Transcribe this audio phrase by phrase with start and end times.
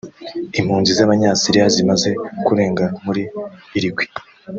[0.59, 2.09] Impunzi z’Abanyasiriya zimaze
[2.45, 3.23] kurenga muri
[3.77, 4.09] Uruguay